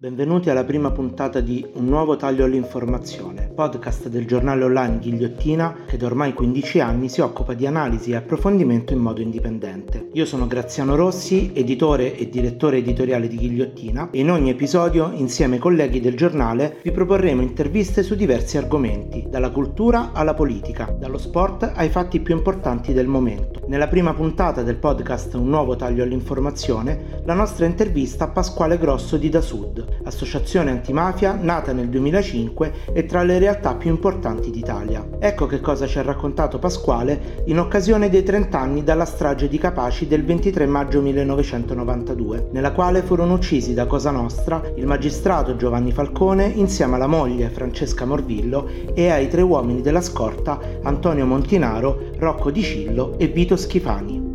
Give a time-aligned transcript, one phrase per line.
[0.00, 5.96] Benvenuti alla prima puntata di Un nuovo taglio all'informazione, podcast del giornale online Ghigliottina che
[5.96, 10.10] da ormai 15 anni si occupa di analisi e approfondimento in modo indipendente.
[10.12, 15.56] Io sono Graziano Rossi, editore e direttore editoriale di Ghigliottina e in ogni episodio, insieme
[15.56, 21.18] ai colleghi del giornale, vi proporremo interviste su diversi argomenti, dalla cultura alla politica, dallo
[21.18, 23.62] sport ai fatti più importanti del momento.
[23.66, 29.16] Nella prima puntata del podcast Un nuovo taglio all'informazione, la nostra intervista a Pasquale Grosso
[29.16, 35.06] di Da Sud associazione antimafia nata nel 2005 e tra le realtà più importanti d'Italia.
[35.18, 39.58] Ecco che cosa ci ha raccontato Pasquale in occasione dei 30 anni dalla strage di
[39.58, 45.92] Capaci del 23 maggio 1992, nella quale furono uccisi da Cosa Nostra il magistrato Giovanni
[45.92, 52.50] Falcone insieme alla moglie Francesca Morvillo e ai tre uomini della scorta Antonio Montinaro, Rocco
[52.50, 54.27] Di Cillo e Vito Schifani.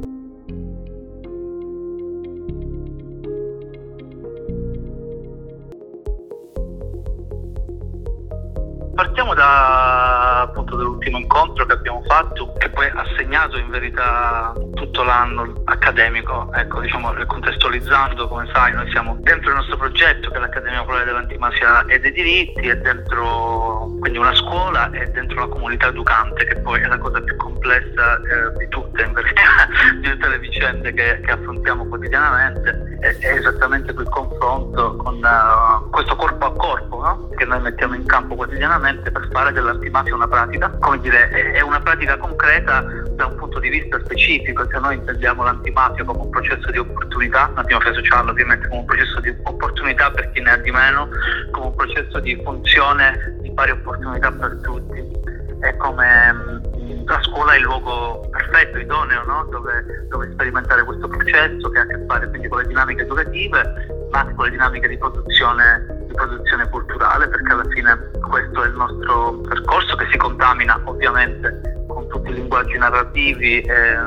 [12.06, 18.74] Fatto, che poi ha segnato in verità tutto l'anno accademico, ecco, diciamo contestualizzando, come sai,
[18.74, 22.78] noi siamo dentro il nostro progetto che è l'Accademia Popolare dell'Antimafia e dei diritti, è
[22.78, 27.36] dentro quindi una scuola e dentro una comunità educante, che poi è la cosa più
[27.36, 29.68] complessa eh, di tutte, in verità,
[30.02, 35.90] di tutte le vicende che, che affrontiamo quotidianamente, è, è, esattamente quel confronto con uh,
[35.90, 37.30] questo corpo a corpo no?
[37.36, 41.82] che noi mettiamo in campo quotidianamente per fare dell'antimafia una pratica, come dire, è una
[41.82, 42.82] pratica concreta
[43.16, 47.52] da un punto di vista specifico, se noi intendiamo l'antimafia come un processo di opportunità,
[47.54, 51.10] l'antimafia sociale ovviamente come un processo di opportunità per chi ne ha di meno,
[51.52, 55.12] come un processo di funzione di pari opportunità per tutti.
[55.60, 56.73] È come mm,
[57.06, 59.48] la scuola è il luogo perfetto, idoneo, no?
[59.50, 64.08] dove, dove, sperimentare questo processo che ha a che fare quindi con le dinamiche educative,
[64.12, 68.68] ma anche con le dinamiche di produzione di produzione culturale perché alla fine questo è
[68.68, 73.98] il nostro percorso che si contamina ovviamente con tutti i linguaggi narrativi e,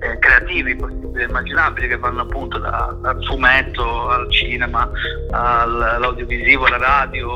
[0.00, 4.88] e creativi possibili e immaginabili che vanno appunto da, dal fumetto al cinema
[5.30, 7.34] all'audiovisivo, alla radio,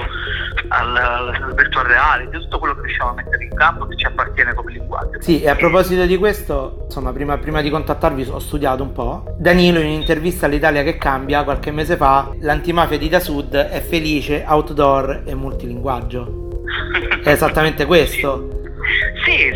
[0.68, 4.54] al, al virtual reality, tutto quello che riusciamo a mettere in campo che ci appartiene
[4.54, 5.20] come linguaggio.
[5.20, 9.34] Sì, e a proposito di questo, insomma, prima, prima di contattarvi ho studiato un po'.
[9.38, 14.44] Danilo in un'intervista all'Italia che cambia qualche mese fa, l'antimafia di Da Sud è felice,
[14.46, 16.40] outdoor e multilinguaggio.
[17.22, 18.48] È esattamente questo.
[18.48, 18.61] Sì,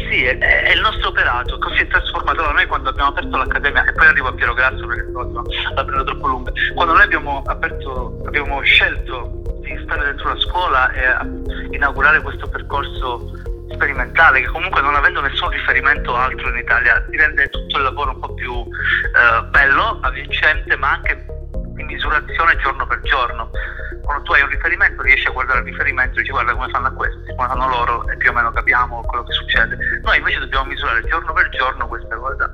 [0.08, 3.84] sì, è, è, il nostro operato, così è trasformato da noi quando abbiamo aperto l'accademia,
[3.84, 5.10] e poi arrivo a Piero Grasso perché
[5.74, 6.52] la prendo troppo lunga.
[6.74, 13.32] Quando noi abbiamo aperto, abbiamo scelto di stare dentro la scuola e inaugurare questo percorso
[13.72, 18.12] sperimentale che comunque non avendo nessun riferimento altro in Italia ti rende tutto il lavoro
[18.12, 21.26] un po' più eh, bello, avvincente ma anche
[21.74, 23.50] di misurazione giorno per giorno
[24.06, 26.92] quando tu hai un riferimento riesci a guardare il riferimento e dici guarda come fanno
[26.94, 29.76] questi, come fanno loro e più o meno capiamo quello che succede.
[30.02, 32.50] Noi invece dobbiamo misurare giorno per giorno questa cosa.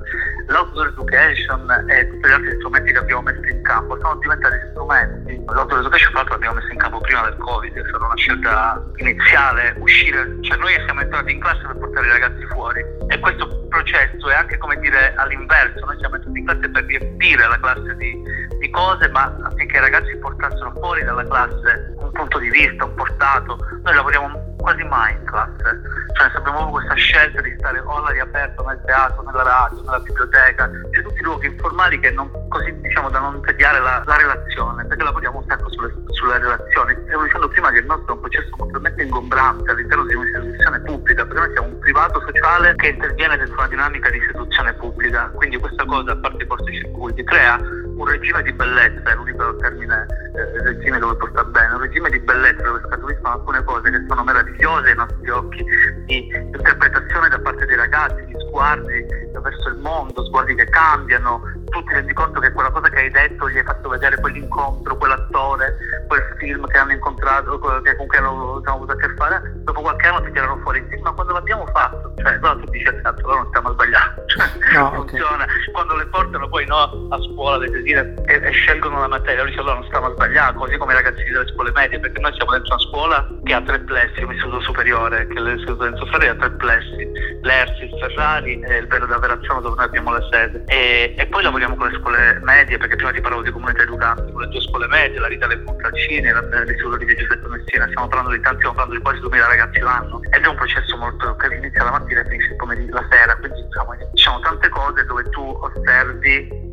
[0.47, 5.43] L'outdoor education e tutti gli altri strumenti che abbiamo messo in campo sono diventati strumenti.
[5.45, 8.83] L'outdoor education fra l'altro l'abbiamo messo in campo prima del Covid, è stata una scelta
[8.95, 13.67] iniziale, uscire, cioè noi siamo entrati in classe per portare i ragazzi fuori e questo
[13.69, 17.95] processo è anche come dire all'inverso, noi siamo entrati in classe per riempire la classe
[17.95, 18.21] di,
[18.63, 22.93] di cose ma affinché i ragazzi portassero fuori dalla classe un punto di vista, un
[22.95, 23.57] portato.
[23.83, 25.81] Noi lavoriamo quasi mai in classe,
[26.15, 30.71] cioè abbiamo questa scelta di stare o all'aria aperta, nel teatro, nella radio, nella biblioteca,
[30.93, 34.85] cioè tutti i luoghi informali che non, così diciamo da non tediare la, la relazione,
[34.85, 36.95] perché lavoriamo un sacco sulle, sulle relazioni.
[37.05, 41.25] Stavo dicendo prima che il nostro è un processo completamente ingombrante all'interno di un'istituzione pubblica,
[41.25, 45.57] perché noi siamo un privato sociale che interviene dentro una dinamica di istituzione pubblica, quindi
[45.57, 47.59] questa cosa, a parte i cortocircuiti, crea
[47.95, 50.05] un regime di bellezza, è l'unico termine
[50.35, 54.23] eh, regime dove porta bene, un regime di bellezza dove scaturiscono alcune cose che sono
[54.23, 55.65] meravigliose ai nostri occhi,
[56.05, 59.05] di interpretazione da parte dei ragazzi, di sguardi
[59.41, 61.41] verso il mondo, sguardi che cambiano,
[61.73, 64.95] tu ti rendi conto che quella cosa che hai detto gli hai fatto vedere quell'incontro,
[64.95, 65.75] quell'attore,
[66.07, 69.81] quel film che hanno incontrato, che con cui hanno, hanno avuto a che fare, dopo
[69.81, 73.19] qualche anno ti tirano fuori, sì, ma quando l'abbiamo fatto, cioè, allora tu dici, esatto,
[73.21, 75.71] allora non stiamo sbagliando, cioè, no, funziona, okay.
[75.71, 79.49] quando le portano poi no, a scuola, delle dire, e, e, scelgono la materia, allora
[79.49, 82.51] dici, allora non stiamo sbagliando, così come i ragazzini delle scuole medie, perché noi siamo
[82.51, 86.27] dentro una scuola che ha tre plessi, un istituto superiore, che è l'istituto Enzo Ferrari
[86.27, 87.11] ha tre plessi,
[87.41, 91.25] l'Ersi, il Ferrari e il Vero da Verrazzano dove noi abbiamo la sede, e, e
[91.27, 94.41] poi lavoriamo lavoriamo con le scuole medie, perché prima ti parlavo di comunità educanti, con
[94.41, 98.41] le due scuole medie, la Rita Le Montalcini l'Istituto di Giuseppe Messina, stiamo parlando di
[98.41, 101.83] tanti, stiamo parlando di quasi 2000 ragazzi l'anno ed è un processo molto che inizia
[101.83, 105.29] la mattina e finisce il pomeriggio, la sera, quindi diciamo, ci sono tante cose dove
[105.29, 106.71] tu osservi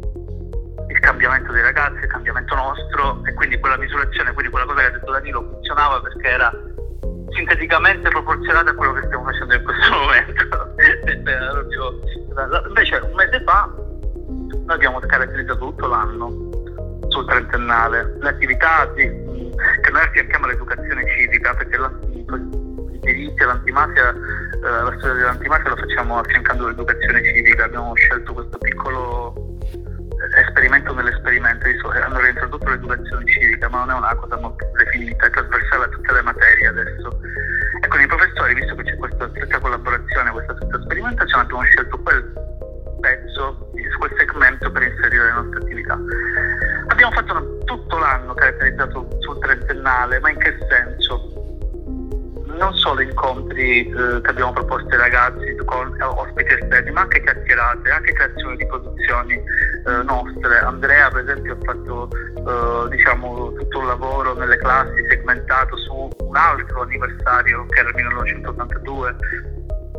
[0.89, 4.87] il cambiamento dei ragazzi, il cambiamento nostro e quindi quella misurazione, quindi quella cosa che
[4.87, 6.53] ha detto Danilo funzionava perché era
[7.31, 10.75] sinteticamente proporzionata a quello che stiamo facendo in questo momento.
[12.67, 13.69] Invece un mese fa
[14.51, 16.29] noi abbiamo caratterizzato tutto l'anno
[17.09, 24.11] sul trentennale le attività di, che noi affianchiamo all'educazione civica perché i diritti e l'antimafia,
[24.11, 29.59] eh, la storia dell'antimafia lo facciamo affiancando l'educazione civica, abbiamo scelto questo piccolo
[30.37, 35.85] esperimento nell'esperimento, hanno reintrodotto l'educazione civica, ma non è una cosa molto definita, è trasversale
[35.85, 37.21] a tutte le materie adesso.
[37.83, 41.99] E con i professori, visto che c'è questa stretta collaborazione, questa stretta sperimentazione, abbiamo scelto
[41.99, 42.50] quel
[44.41, 45.99] segmento per inserire le nostre attività.
[46.89, 51.39] Abbiamo fatto tutto l'anno caratterizzato sul trentennale, ma in che senso?
[52.59, 57.23] non solo incontri eh, che abbiamo proposto ai ragazzi con eh, ospiti esterni, ma anche
[57.23, 60.59] chiacchierate, anche creazione di produzioni eh, nostre.
[60.59, 66.37] Andrea per esempio ha fatto eh, diciamo, tutto un lavoro nelle classi segmentato su un
[66.37, 69.17] altro anniversario che era il 1982,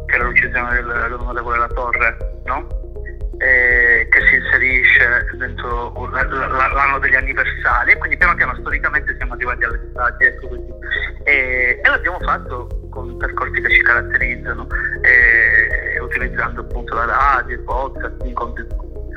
[0.05, 2.90] che era l'uccisione del, dell'onorevole La Torre, no?
[3.41, 9.63] Eh, che si inserisce dentro l'anno degli anniversari e quindi piano piano storicamente siamo arrivati
[9.63, 10.67] all'estate ecco così.
[11.23, 14.67] E, e, l'abbiamo fatto con percorsi che ci caratterizzano,
[15.01, 18.67] eh, utilizzando appunto la radio, il podcast, incontri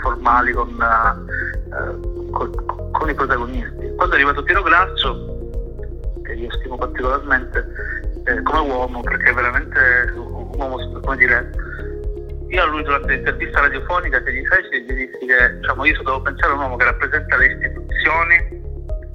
[0.00, 3.92] formali con, uh, con, con, i protagonisti.
[3.96, 5.50] Quando è arrivato Piero Grasso,
[6.22, 7.66] che io stimo particolarmente
[8.24, 9.78] eh, come uomo, perché è veramente
[10.14, 11.50] un uomo, come dire,
[12.54, 16.22] io a lui durante l'intervista radiofonica che gli feci gli dissi che diciamo, io devo
[16.22, 18.62] pensare a un uomo che rappresenta le istituzioni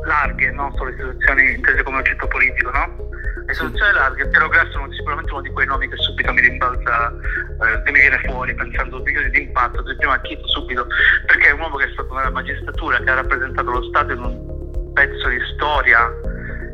[0.03, 3.09] larghe, non solo le istituzioni intese come oggetto politico, no?
[3.45, 7.13] Le istituzioni larghe, Piero Grasso è sicuramente uno di quei nomi che subito mi rimbalza,
[7.13, 10.87] eh, mi viene fuori pensando di impatto, prima chiedo subito,
[11.25, 14.19] perché è un uomo che è stato nella magistratura, che ha rappresentato lo Stato in
[14.19, 16.11] un pezzo di storia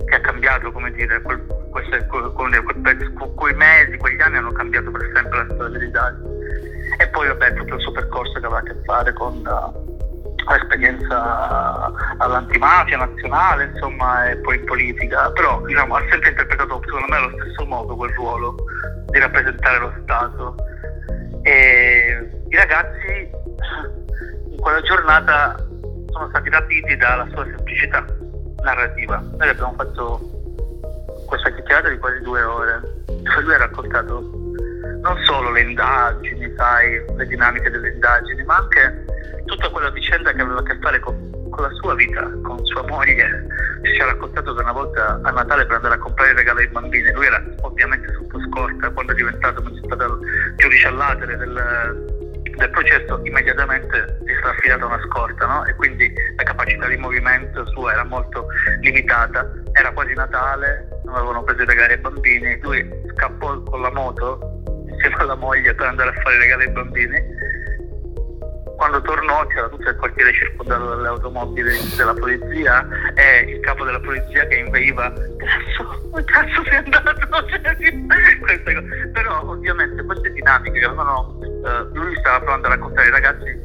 [0.06, 5.12] che ha cambiato, come dire, quel, quel, quel, quei mesi, quegli anni hanno cambiato per
[5.14, 6.36] sempre la storia dell'Italia
[6.98, 11.92] e poi vabbè tutto il suo percorso che aveva a che fare con uh, l'esperienza
[12.18, 15.32] all'antimafia nazionale insomma e poi in politica.
[15.32, 18.56] Però diciamo ha sempre interpretato secondo me allo stesso modo quel ruolo
[19.08, 20.56] di rappresentare lo Stato.
[21.44, 23.30] E i ragazzi
[24.50, 25.56] in quella giornata
[26.12, 28.06] sono stati rapiti dalla sua semplicità
[28.64, 29.18] narrativa.
[29.38, 30.20] Noi abbiamo fatto
[31.28, 32.96] questa chiacchierata di quasi due ore
[33.42, 34.35] lui ha raccontato
[35.06, 39.06] non solo le indagini, sai, le dinamiche delle indagini, ma anche
[39.46, 41.16] tutta quella vicenda che aveva a che fare con,
[41.52, 43.46] con la sua vita, con sua moglie.
[43.84, 46.70] Ci ha raccontato che una volta a Natale per andare a comprare i regali ai
[46.70, 50.20] bambini, lui era ovviamente sotto scorta, quando è diventato magistrato
[50.56, 55.66] giudice all'atere del, del processo immediatamente si è affidata una scorta no?
[55.66, 58.48] e quindi la capacità di movimento sua era molto
[58.82, 63.92] limitata, era quasi Natale, non avevano preso i regali ai bambini, lui scappò con la
[63.92, 64.55] moto
[65.06, 67.54] insieme alla moglie per andare a fare regali ai bambini.
[68.76, 74.02] Quando tornò c'era tutto il quartiere circondato dalle automobili della polizia e il capo della
[74.02, 77.14] polizia che inveiva cazzo, cazzo sei andato?
[79.14, 83.64] Però ovviamente queste dinamiche che avevano, eh, lui stava provando a raccontare ai ragazzi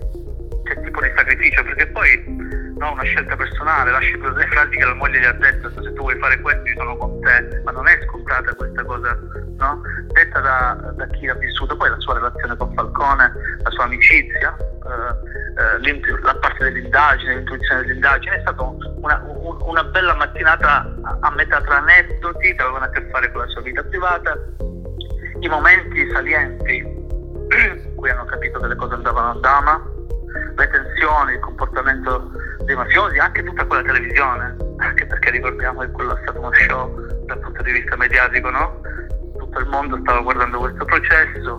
[0.64, 4.94] che tipo di sacrificio, perché poi no, una scelta personale, lasci le frasi che la
[4.94, 7.86] moglie gli ha detto, se tu vuoi fare questo io sono con te, ma non
[7.86, 9.18] è scontata questa cosa,
[9.58, 9.82] no?
[10.12, 13.32] Detta da, da chi ha vissuto poi la sua relazione con Falcone,
[13.62, 19.84] la sua amicizia, eh, eh, la parte dell'indagine, l'intuizione dell'indagine, è stata una, un, una
[19.84, 23.60] bella mattinata a, a metà tra aneddoti che avevano a che fare con la sua
[23.60, 24.38] vita privata,
[25.40, 29.82] i momenti salienti in cui hanno capito che le cose andavano a dama,
[30.56, 32.30] le tensioni, il comportamento
[32.70, 37.24] dei mafiosi, anche tutta quella televisione, anche perché ricordiamo che quello è stato uno show
[37.26, 38.80] dal punto di vista mediatico, no?
[39.36, 41.58] Tutto il mondo stava guardando questo processo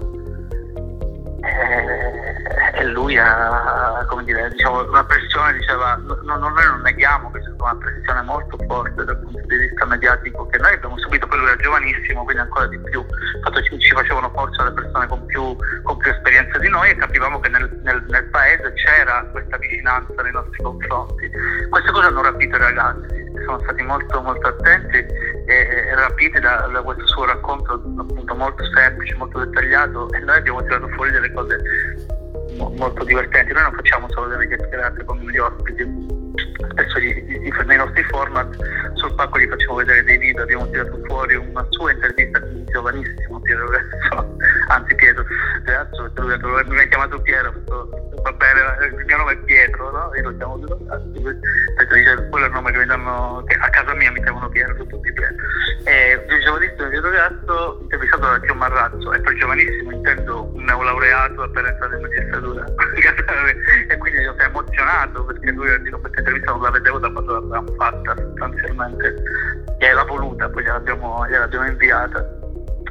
[1.42, 7.40] e, e lui ha, come dire, diciamo, una pressione, diceva, no, noi non neghiamo che
[7.40, 11.26] c'è stata una pressione molto forte dal punto di vista mediatico che noi abbiamo subito,
[11.26, 13.04] poi lui era giovanissimo, quindi ancora di più,
[13.42, 16.96] fatto ci, ci facevano forza le persone con più, con più esperienza di noi e
[16.96, 21.32] capivamo che nel, nel, nel paese c'era questa vicinanza nei nostri confronti.
[21.70, 25.08] Queste cose hanno rapito i ragazzi, sono stati molto, molto attenti e,
[25.48, 30.62] e rapiti da, da, questo suo racconto appunto molto semplice, molto dettagliato e noi abbiamo
[30.62, 32.20] tirato fuori delle cose
[32.58, 33.54] molto divertenti.
[33.54, 36.21] Noi non facciamo solo delle chiacchierate con gli ospiti,
[36.70, 38.56] spesso gli, gli, nei nostri format
[38.96, 43.40] sul pacco gli facciamo vedere dei video, abbiamo tirato fuori una sua intervista di giovanissimo
[43.42, 44.38] Piero Rezzo,
[44.70, 45.26] anzi Pietro
[45.66, 46.12] Rezzo,
[46.68, 47.54] mi ha chiamato Piero,
[48.22, 50.12] va bene, il mio nome è Pietro, no?
[50.16, 51.12] io lo chiamo Grasso,
[51.78, 54.76] perché quello è il nome che mi danno, che a casa mia mi chiamano Piero,
[54.76, 55.36] tutti Piero.
[55.86, 61.44] E il giovanissimo Piero Grasso, intervistato da Gio Marrazzo, e per giovanissimo intendo un neolaureato
[61.44, 62.66] appena entrato in magistratura.
[64.22, 67.74] e io sono emozionato perché lui dico questa intervista non la vedevo da quando l'abbiamo
[67.76, 69.24] fatta sostanzialmente.
[69.80, 72.40] E l'ha voluta, poi gliel'abbiamo, gliel'abbiamo inviata.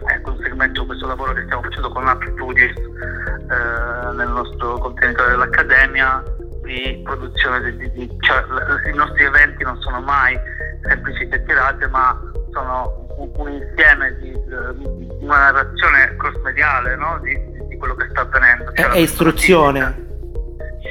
[0.07, 6.23] È conseguimento questo lavoro che stiamo facendo con App Studios eh, nel nostro contenitore dell'Accademia
[6.63, 8.45] di produzione di, di, cioè,
[8.91, 10.39] i nostri eventi non sono mai
[10.83, 12.19] semplici chiacchierate ma
[12.53, 17.19] sono un, un insieme di, di, una narrazione cross-mediale no?
[17.23, 18.73] di, quello che sta avvenendo.
[18.75, 20.10] Cioè, è istruzione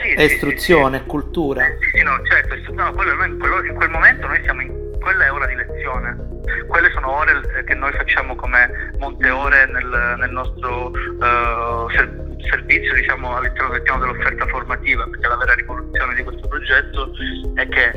[0.09, 1.65] sì, è sì, istruzione, sì, cultura.
[1.93, 5.31] Sì, no, certo, no, quello, in, quello, in quel momento noi siamo in, quella è
[5.31, 6.27] ora di lezione.
[6.67, 12.93] Quelle sono ore che noi facciamo come monte ore nel, nel nostro uh, ser- servizio
[12.93, 17.11] diciamo, all'interno del piano dell'offerta formativa, perché la vera rivoluzione di questo progetto
[17.55, 17.91] è che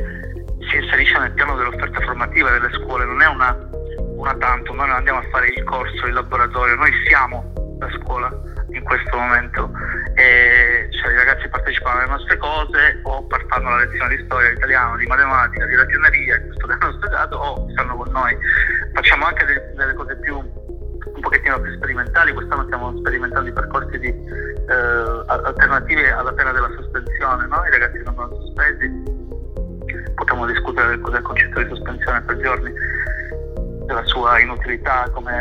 [0.69, 3.57] si inserisce nel piano dell'offerta formativa delle scuole, non è una,
[4.15, 8.31] una tanto, noi non andiamo a fare il corso, il laboratorio, noi siamo la scuola
[8.71, 9.71] in questo momento.
[10.15, 10.52] E
[11.83, 15.75] partecipano alle nostre cose o fanno la lezione di storia, di italiano, di matematica, di
[15.75, 18.37] ragioneria, questo che hanno studiato o stanno con noi.
[18.93, 23.99] Facciamo anche delle, delle cose più un pochettino più sperimentali, quest'anno stiamo sperimentando i percorsi
[23.99, 27.65] di, eh, alternativi alla pena della sospensione, no?
[27.65, 28.89] i ragazzi vengono sospesi,
[30.15, 32.73] potremmo discutere del, del concetto di sospensione per giorni
[33.85, 35.33] della sua inutilità come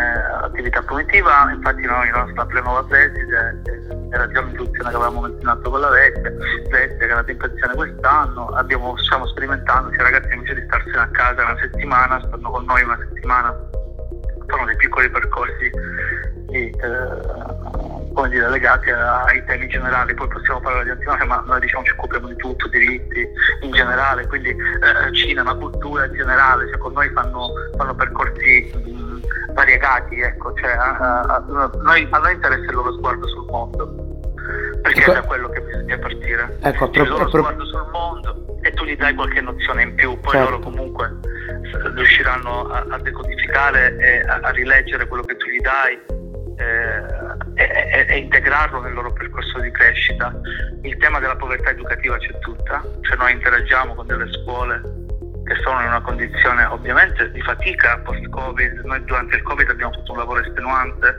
[0.42, 3.62] attività punitiva, infatti noi la nostra nuova preside
[4.10, 6.30] era già un'istruzione che avevamo atto con la vecchia,
[6.70, 7.38] vecchia che è andata in
[7.74, 12.64] quest'anno, abbiamo, stiamo sperimentando, cioè ragazzi invece di starsene a casa una settimana, stanno con
[12.64, 13.54] noi una settimana,
[14.48, 15.70] sono dei piccoli percorsi
[16.52, 21.84] di, eh, dire, legati ai temi generali, poi possiamo parlare di antimafia, ma noi diciamo
[21.84, 23.26] ci occupiamo di tutto, diritti
[23.62, 29.52] in generale, quindi eh, cinema, cultura in generale, cioè con noi fanno, fanno percorsi mh,
[29.54, 31.44] variegati, ecco, cioè, a, a,
[31.82, 34.22] noi, a noi interessa il loro sguardo sul mondo,
[34.82, 35.10] perché ecco.
[35.10, 36.58] è da quello che bisogna partire.
[36.60, 37.38] Ecco, cioè, il loro pro...
[37.38, 40.50] sguardo sul mondo e tu gli dai qualche nozione in più, poi certo.
[40.50, 41.18] loro comunque
[41.94, 46.00] riusciranno a, a decodificare e a, a rileggere quello che tu gli dai
[46.56, 50.32] eh, e, e, integrarlo nel loro percorso di crescita.
[50.82, 55.01] Il tema della povertà educativa c'è tutta, cioè noi interagiamo con delle scuole
[55.52, 58.80] che sono in una condizione ovviamente di fatica post-Covid.
[58.84, 61.18] Noi durante il Covid abbiamo fatto un lavoro estenuante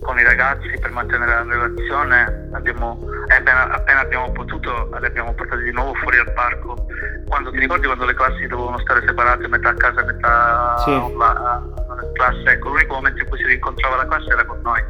[0.00, 2.98] con i ragazzi per mantenere la relazione, abbiamo,
[3.28, 6.86] appena, appena, abbiamo potuto li abbiamo portati di nuovo fuori al parco.
[7.28, 11.14] Quando ti ricordi quando le classi dovevano stare separate, metà a casa e metà sì.
[11.16, 14.82] la, la classe, ecco, l'unico momento in cui si rincontrava la classe era con noi,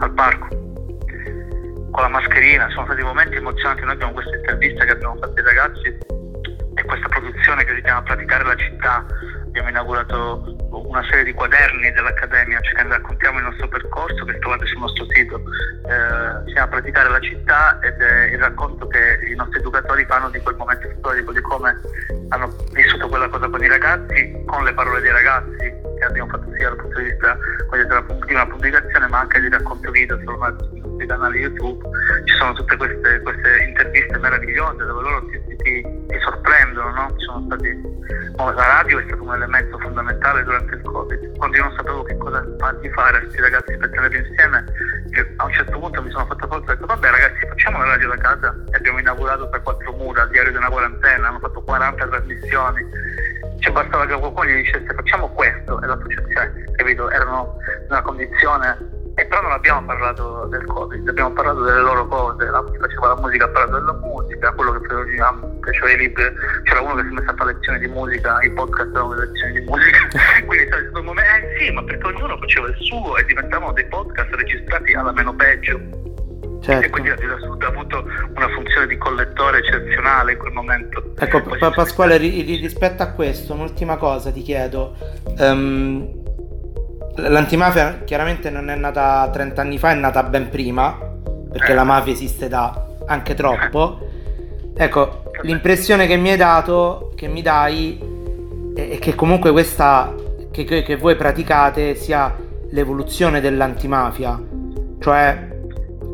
[0.00, 5.14] al parco, con la mascherina, sono stati momenti emozionanti, noi abbiamo questa intervista che abbiamo
[5.16, 6.22] fatto ai ragazzi
[6.84, 9.04] questa produzione che si chiama Praticare la città,
[9.46, 14.80] abbiamo inaugurato una serie di quaderni dell'Accademia, cioè raccontiamo il nostro percorso che trovate sul
[14.80, 15.36] nostro sito.
[15.36, 20.30] Eh, si chiama Praticare la città ed è il racconto che i nostri educatori fanno
[20.30, 21.80] di quel momento storico, di come
[22.28, 25.56] hanno vissuto quella cosa con i ragazzi, con le parole dei ragazzi,
[25.98, 27.38] che abbiamo fatto sia dal punto di vista
[27.70, 31.88] della, una pubblicazione ma anche di racconto video sui canali YouTube.
[32.24, 37.14] Ci sono tutte queste, queste interviste meravigliose dove loro ti, ti, ti sorprendono, no?
[37.18, 37.92] Sono stati
[38.36, 41.36] la radio è stato un elemento fondamentale durante il Covid.
[41.36, 44.64] Quando io non sapevo che cosa fargli fare questi ragazzi per tenerli insieme,
[45.36, 47.84] a un certo punto mi sono fatto forza e ho detto vabbè ragazzi facciamo la
[47.84, 51.38] radio da casa e abbiamo inaugurato per quattro mura il diario di una quarantena, hanno
[51.38, 52.86] fatto 40 trasmissioni.
[53.60, 59.02] Ci bastava che qualcuno gli dicesse facciamo questo e l'associazione, capito, erano in una condizione
[59.16, 63.08] e però non abbiamo parlato del Covid, abbiamo parlato delle loro cose, la, chi faceva
[63.08, 64.86] la musica ha parlato della musica, quello che
[65.60, 66.24] faceva i libri,
[66.64, 69.52] c'era uno che si è messo a fare lezioni di musica, i podcast erano lezioni
[69.52, 69.98] di musica,
[70.46, 73.86] quindi sai, secondo me, eh sì, ma perché ognuno faceva il suo e diventavano dei
[73.86, 76.02] podcast registrati alla meno peggio.
[76.60, 76.86] Certo.
[76.86, 81.12] E quindi la Sud ha avuto una funzione di collettore eccezionale in quel momento.
[81.18, 84.96] Ecco, pa- Pasquale, rispetto a questo, un'ultima cosa ti chiedo.
[85.36, 86.23] Um,
[87.16, 90.98] L'antimafia chiaramente non è nata 30 anni fa, è nata ben prima,
[91.50, 93.98] perché la mafia esiste da anche troppo.
[94.74, 98.00] Ecco, l'impressione che mi hai dato, che mi dai,
[98.74, 100.12] è che comunque questa
[100.50, 102.34] che, che voi praticate sia
[102.70, 104.40] l'evoluzione dell'antimafia,
[105.00, 105.48] cioè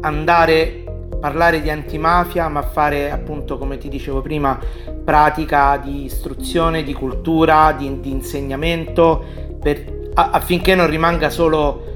[0.00, 4.59] andare a parlare di antimafia ma fare appunto come ti dicevo prima
[5.04, 9.25] pratica di istruzione, di cultura, di, di insegnamento
[9.61, 11.86] per affinché non rimanga solo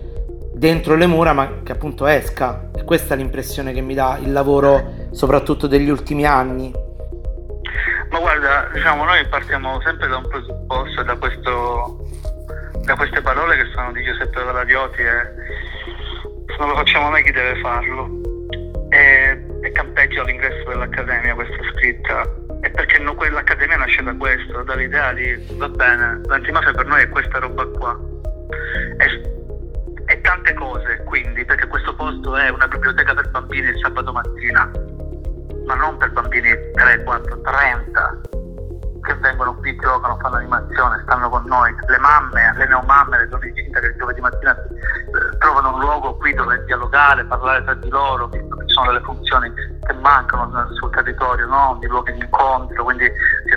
[0.54, 4.32] dentro le mura ma che appunto esca e questa è l'impressione che mi dà il
[4.32, 6.72] lavoro soprattutto degli ultimi anni
[8.84, 12.06] diciamo, noi partiamo sempre da un presupposto, da, questo,
[12.84, 15.32] da queste parole che sono di Giuseppe Valadioti e
[16.46, 18.08] se non lo facciamo noi chi deve farlo.
[18.90, 22.22] E, e campeggia all'ingresso dell'Accademia questa scritta.
[22.60, 27.08] E perché no, l'Accademia nasce da questo, dall'idea di va bene, l'antimafia per noi è
[27.08, 27.98] questa roba qua.
[28.98, 29.32] E,
[30.06, 34.70] e tante cose, quindi, perché questo posto è una biblioteca per bambini il sabato mattina,
[35.66, 38.20] ma non per bambini 3, 4, 30
[39.04, 43.48] che vengono qui, giocano, fanno animazione, stanno con noi, le mamme, le neomamme, le donne
[43.48, 47.88] incinte che il giovedì mattina eh, trovano un luogo qui dove dialogare, parlare tra di
[47.90, 48.28] loro,
[48.74, 51.76] sono delle funzioni che mancano sul territorio, no?
[51.80, 53.10] di luoghi di incontro, quindi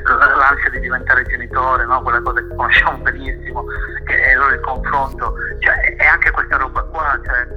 [0.05, 2.01] l'ansia di diventare genitore, no?
[2.03, 3.65] quelle cose che conosciamo benissimo,
[4.05, 7.47] è loro il confronto, cioè, è anche questa roba qua, cioè,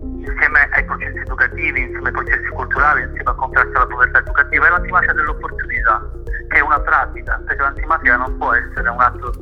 [0.00, 4.70] insieme ai processi educativi, insieme ai processi culturali, insieme a contrasto alla povertà educativa, è
[4.70, 6.10] l'antimafia dell'opportunità
[6.48, 9.32] che è una pratica, perché l'antimafia non può essere un atto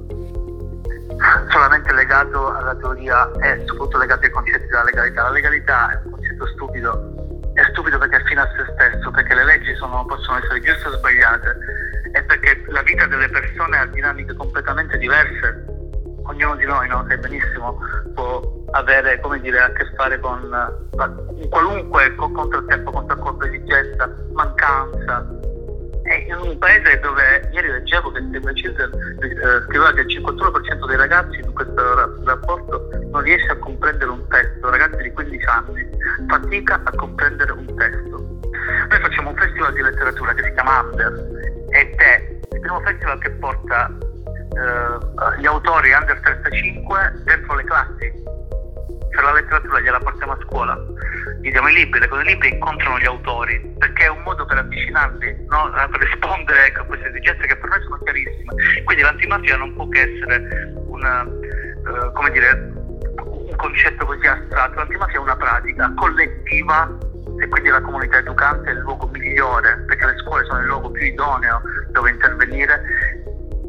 [1.51, 5.23] solamente legato alla teoria e soprattutto legato ai concetti della legalità.
[5.23, 7.26] La legalità è un concetto stupido,
[7.87, 10.89] è stupido perché è fine a se stesso, perché le leggi sono, possono essere giuste
[10.89, 11.59] o sbagliate
[12.13, 15.65] e perché la vita delle persone ha dinamiche completamente diverse.
[16.25, 17.05] Ognuno di noi, no?
[17.07, 17.79] sai benissimo,
[18.15, 25.25] può avere dire, a che fare con uh, qualunque contrattempo, contraccolpo, esigenza, mancanza,
[26.27, 28.91] in un paese dove ieri leggevo che Steve Children
[29.21, 34.27] eh, scriveva che il 51% dei ragazzi in questo rapporto non riesce a comprendere un
[34.29, 35.89] testo, ragazzi di 15 anni,
[36.27, 38.41] fatica a comprendere un testo.
[38.89, 41.13] Noi facciamo un festival di letteratura che si chiama Under
[41.71, 48.25] ed è il primo festival che porta eh, gli autori under 35 dentro le classi
[49.17, 50.79] cioè la letteratura gliela portiamo a scuola,
[51.41, 54.59] gli diamo i libri, le cose libri incontrano gli autori, perché è un modo per
[54.59, 55.71] avvicinarli, no?
[55.91, 58.55] per rispondere ecco, a queste esigenze che per noi sono chiarissime.
[58.85, 62.73] Quindi l'antimafia non può che essere una, uh, come dire,
[63.23, 66.99] un concetto così astratto, l'antimafia è una pratica collettiva
[67.39, 70.91] e quindi la comunità educante è il luogo migliore, perché le scuole sono il luogo
[70.91, 71.61] più idoneo
[71.93, 72.81] dove intervenire,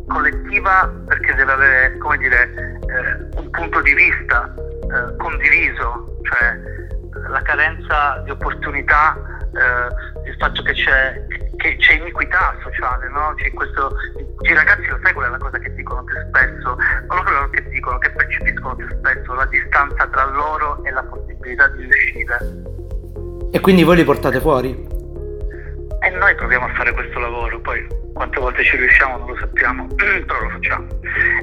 [0.08, 6.87] collettiva perché deve avere, dire, eh, un punto di vista eh, condiviso, cioè
[7.30, 9.15] la carenza di opportunità,
[9.53, 11.25] eh, il fatto che c'è,
[11.58, 13.34] che c'è iniquità sociale, no?
[13.36, 13.95] c'è questo,
[14.41, 16.77] i ragazzi lo sai qual è la cosa che dicono più spesso,
[17.08, 21.86] quello che dicono, che percepiscono più spesso, la distanza tra loro e la possibilità di
[21.86, 22.38] uscire.
[23.51, 24.69] E quindi voi li portate fuori?
[25.99, 29.88] E noi proviamo a fare questo lavoro, poi quante volte ci riusciamo non lo sappiamo,
[29.95, 30.86] però lo facciamo.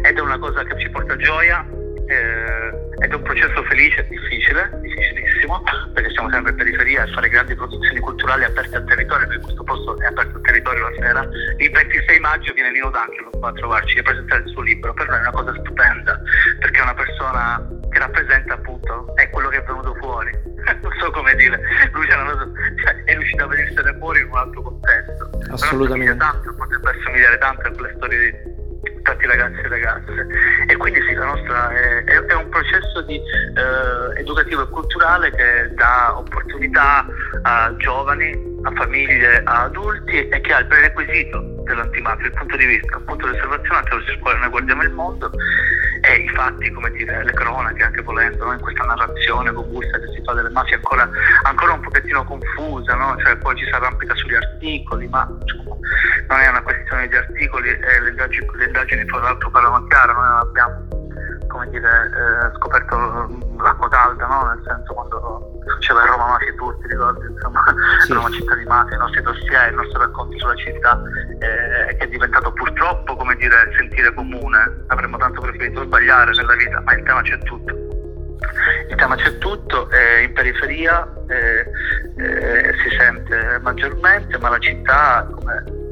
[0.03, 1.65] Ed è una cosa che ci porta gioia,
[2.07, 2.64] eh,
[3.05, 5.63] ed è un processo felice e difficile, difficilissimo,
[5.93, 9.63] perché siamo sempre in periferia a fare grandi produzioni culturali aperte al territorio, perché questo
[9.63, 11.29] posto è aperto al territorio la sera.
[11.59, 15.19] Il 26 maggio viene Nino D'Angelo a trovarci e presentare il suo libro, per noi
[15.19, 16.21] è una cosa stupenda,
[16.61, 20.33] perché è una persona che rappresenta appunto, è quello che è venuto fuori.
[20.81, 21.61] non so come dire,
[21.93, 22.49] lui cosa,
[22.83, 25.31] cioè, è riuscito a venirsene fuori in un altro contesto.
[25.51, 26.17] Assolutamente.
[26.17, 28.54] Però tanto, potrebbe assomigliare tanto a quelle storie di
[29.15, 30.27] tanti ragazzi e ragazze.
[30.67, 35.31] E quindi sì, la nostra è, è, è un processo di, eh, educativo e culturale
[35.31, 37.07] che dà opportunità
[37.43, 42.67] a giovani, a famiglie, a adulti e che ha il prerequisito dell'antimafia, il punto di
[42.67, 45.31] vista, un punto di osservazione attraverso il quale noi guardiamo il mondo
[46.01, 48.53] e i fatti, come dire, le cronache, anche volendo, no?
[48.53, 51.09] in questa narrazione convulsa che si fa delle mafie ancora,
[51.45, 53.17] ancora un pochettino confusa, no?
[53.23, 55.77] cioè poi ci si arrampica sugli articoli, ma insomma,
[56.29, 60.13] non è una questione di articoli, eh, le, indagini, le indagini fra l'altro parlano chiaro,
[60.13, 61.03] noi non abbiamo
[61.49, 62.97] come dire, eh, scoperto
[63.59, 64.45] l'acqua calda, no?
[64.49, 67.63] nel senso quando succedeva a Roma Mafia tutti, ricordi, insomma,
[68.05, 68.13] sì.
[68.13, 71.03] Roma città di mafia, i nostri dossier, il nostro racconto sulla città,
[71.39, 76.81] eh, che è diventato purtroppo, come dire, sentire comune, avremmo tanto preferito sbagliare nella vita,
[76.81, 77.73] ma il tema c'è tutto.
[78.89, 81.67] Il tema c'è tutto, eh, in periferia eh,
[82.17, 85.83] eh, si sente maggiormente, ma la città, come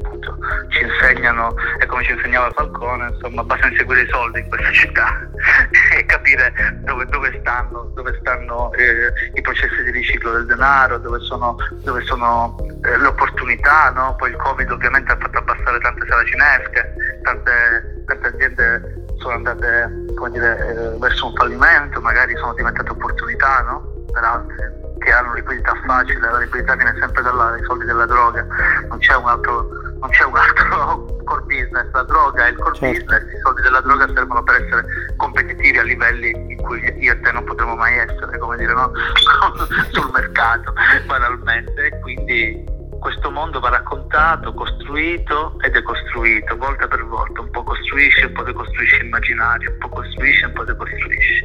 [0.69, 5.27] ci insegnano, e come ci insegnava Falcone, insomma, basta inseguire i soldi in questa città
[6.33, 11.55] capire dove, dove stanno, dove stanno eh, i processi di riciclo del denaro, dove sono,
[11.83, 14.15] dove sono eh, le opportunità, no?
[14.17, 16.93] poi il Covid ovviamente ha fatto abbassare tante sale cinesche,
[17.23, 19.89] tante, tante aziende sono andate
[20.31, 24.05] dire, eh, verso un fallimento, magari sono diventate opportunità no?
[24.11, 28.45] per altri che hanno liquidità facile, la liquidità viene sempre dai soldi della droga,
[28.87, 29.67] non c'è un altro
[29.99, 33.05] non c'è un altro core business, la droga è il core certo.
[33.05, 34.85] business, i soldi della droga servono per essere
[35.17, 38.91] competitivi a livelli in cui io e te non potremo mai essere, come dire, no?
[39.91, 40.73] sul mercato
[41.07, 42.63] banalmente, quindi
[42.99, 48.43] questo mondo va raccontato, costruito e decostruito, volta per volta, un po' costruisce, un po'
[48.43, 51.41] decostruisce immaginario, un po' costruisce, un po' decostruisce.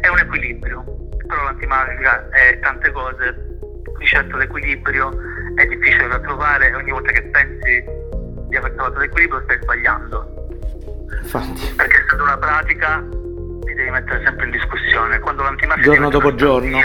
[0.00, 0.84] È un equilibrio,
[1.26, 3.58] però l'antimafia è tante cose,
[3.98, 5.10] di certo l'equilibrio
[5.56, 8.07] è difficile da trovare e ogni volta che pensi
[8.48, 10.48] di aver trovato l'equilibrio stai sbagliando.
[11.22, 11.74] Infatti.
[11.76, 13.04] Perché essendo una pratica
[13.64, 15.18] ti devi mettere sempre in discussione.
[15.20, 16.78] Quando l'antimafia giorno dopo giorno.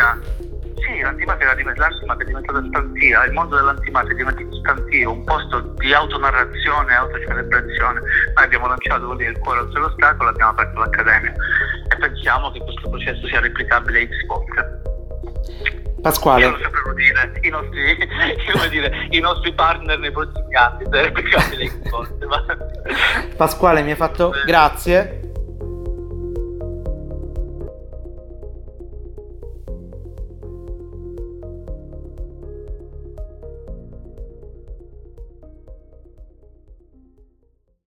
[0.84, 5.60] Sì, l'antimafia, era, l'antimafia è diventata stantia, il mondo dell'antimafia è diventato stantio, un posto
[5.78, 8.00] di autonarrazione, autocelebrazione.
[8.36, 12.90] Noi abbiamo lanciato così il cuore oltre l'ostacolo, abbiamo aperto l'accademia e pensiamo che questo
[12.90, 14.82] processo sia replicabile a X volte.
[16.04, 16.44] Pasquale.
[16.44, 17.96] Io sapevo dire, i nostri,
[18.70, 22.28] dire, i nostri partner nei prossimi anni, replicabile X volte.
[23.38, 24.34] Pasquale mi ha fatto...
[24.46, 25.23] Grazie